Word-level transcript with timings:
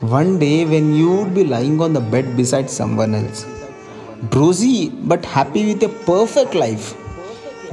One 0.00 0.38
day, 0.38 0.64
when 0.64 0.94
you 0.94 1.14
would 1.14 1.34
be 1.34 1.44
lying 1.44 1.78
on 1.82 1.92
the 1.92 2.00
bed 2.00 2.34
beside 2.34 2.70
someone 2.70 3.14
else, 3.14 3.44
drowsy 4.30 4.88
but 4.88 5.22
happy 5.26 5.74
with 5.74 5.82
a 5.82 5.90
perfect 6.06 6.54
life, 6.54 6.94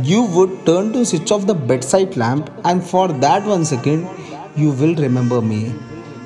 you 0.04 0.24
would 0.24 0.66
turn 0.66 0.92
to 0.92 1.06
switch 1.06 1.32
off 1.32 1.48
the 1.48 1.54
bedside 1.54 2.18
lamp, 2.18 2.50
and 2.66 2.84
for 2.84 3.08
that 3.08 3.46
one 3.46 3.64
second, 3.64 4.10
you 4.58 4.72
will 4.72 4.94
remember 4.96 5.42
me. 5.42 5.74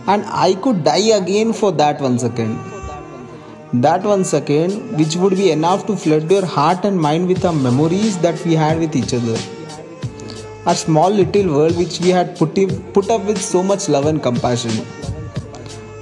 And 0.07 0.25
I 0.25 0.55
could 0.55 0.83
die 0.83 1.11
again 1.19 1.53
for 1.53 1.71
that 1.73 2.01
one 2.01 2.17
second. 2.17 2.57
That 3.71 4.01
one 4.01 4.23
second, 4.25 4.97
which 4.97 5.15
would 5.17 5.35
be 5.35 5.51
enough 5.51 5.85
to 5.85 5.95
flood 5.95 6.31
your 6.31 6.47
heart 6.47 6.83
and 6.83 6.99
mind 6.99 7.27
with 7.27 7.43
the 7.43 7.53
memories 7.53 8.17
that 8.21 8.43
we 8.43 8.55
had 8.55 8.79
with 8.79 8.95
each 8.95 9.13
other. 9.13 9.37
A 10.65 10.73
small 10.73 11.11
little 11.11 11.53
world 11.53 11.77
which 11.77 11.99
we 11.99 12.09
had 12.09 12.35
put, 12.39 12.55
put 12.91 13.11
up 13.11 13.23
with 13.23 13.39
so 13.39 13.61
much 13.61 13.87
love 13.87 14.07
and 14.07 14.23
compassion. 14.23 14.83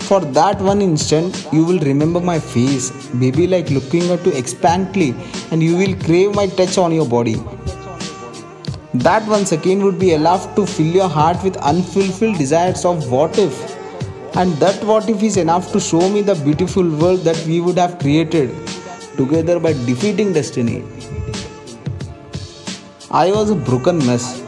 For 0.10 0.20
that 0.22 0.60
one 0.60 0.82
instant, 0.82 1.48
you 1.54 1.64
will 1.64 1.78
remember 1.82 2.20
my 2.20 2.40
face, 2.40 2.90
baby, 3.24 3.46
like 3.46 3.70
looking 3.70 4.10
at 4.10 4.26
you 4.26 4.32
expectantly, 4.32 5.14
and 5.52 5.62
you 5.62 5.78
will 5.78 5.96
crave 6.04 6.34
my 6.34 6.48
touch 6.48 6.80
on 6.80 6.92
your 6.92 7.08
body. 7.08 7.36
That 8.96 9.28
one 9.28 9.46
second 9.46 9.84
would 9.84 10.00
be 10.00 10.14
enough 10.14 10.56
to 10.56 10.66
fill 10.66 10.88
your 10.88 11.10
heart 11.10 11.44
with 11.44 11.58
unfulfilled 11.58 12.40
desires 12.40 12.86
of 12.86 13.12
what 13.12 13.38
if. 13.38 13.62
And 14.36 14.54
that 14.54 14.84
what 14.84 15.08
if 15.08 15.22
is 15.22 15.38
enough 15.38 15.72
to 15.74 15.80
show 15.80 16.10
me 16.10 16.24
the 16.24 16.34
beautiful 16.34 16.90
world 16.90 17.20
that 17.20 17.46
we 17.46 17.62
would 17.62 17.78
have 17.78 18.00
created 18.00 18.50
together 19.16 19.60
by 19.60 19.74
defeating 19.74 20.34
destiny. 20.34 20.84
I 23.12 23.30
was 23.32 23.52
a 23.52 23.56
broken 23.56 24.04
mess, 24.08 24.42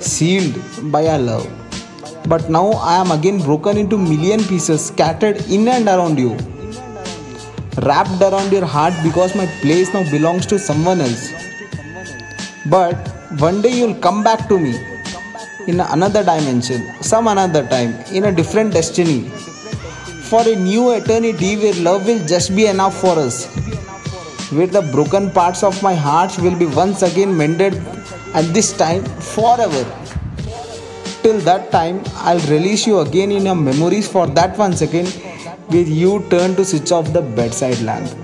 sealed 0.00 0.56
by 0.90 1.06
our 1.06 1.20
love. 1.20 1.63
But 2.26 2.48
now 2.48 2.72
I 2.72 2.96
am 2.96 3.10
again 3.10 3.38
broken 3.38 3.76
into 3.76 3.98
million 3.98 4.42
pieces 4.44 4.86
scattered 4.86 5.36
in 5.50 5.68
and 5.68 5.86
around 5.86 6.18
you. 6.18 6.36
Wrapped 7.82 8.22
around 8.22 8.50
your 8.50 8.64
heart 8.64 8.94
because 9.02 9.34
my 9.34 9.46
place 9.60 9.92
now 9.92 10.08
belongs 10.10 10.46
to 10.46 10.58
someone 10.58 11.02
else. 11.02 11.32
But 12.66 12.96
one 13.38 13.60
day 13.60 13.72
you'll 13.78 14.00
come 14.00 14.24
back 14.24 14.48
to 14.48 14.58
me 14.58 14.74
in 15.66 15.80
another 15.80 16.24
dimension, 16.24 16.82
some 17.02 17.26
another 17.26 17.66
time, 17.66 17.92
in 18.12 18.24
a 18.24 18.32
different 18.32 18.72
destiny. 18.72 19.28
For 20.30 20.40
a 20.48 20.56
new 20.56 20.92
eternity 20.92 21.56
where 21.58 21.74
love 21.74 22.06
will 22.06 22.24
just 22.26 22.56
be 22.56 22.66
enough 22.66 22.98
for 22.98 23.18
us. 23.18 23.46
Where 24.50 24.66
the 24.66 24.82
broken 24.82 25.30
parts 25.30 25.62
of 25.62 25.82
my 25.82 25.94
heart 25.94 26.38
will 26.38 26.56
be 26.56 26.66
once 26.66 27.02
again 27.02 27.36
mended 27.36 27.74
and 28.34 28.46
this 28.54 28.72
time 28.72 29.04
forever. 29.04 29.84
Till 31.24 31.40
that 31.40 31.70
time, 31.72 32.02
I'll 32.16 32.46
release 32.50 32.86
you 32.86 32.98
again 32.98 33.32
in 33.32 33.46
your 33.46 33.54
memories 33.56 34.06
for 34.06 34.26
that 34.26 34.58
one 34.58 34.76
second 34.76 35.08
where 35.68 35.80
you 36.00 36.22
turn 36.28 36.54
to 36.56 36.64
switch 36.66 36.92
off 36.92 37.14
the 37.14 37.22
bedside 37.22 37.80
lamp. 37.80 38.23